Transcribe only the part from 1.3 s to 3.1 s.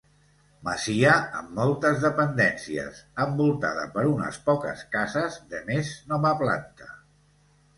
amb moltes dependències,